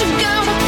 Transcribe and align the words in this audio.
you 0.00 0.06
go 0.18 0.61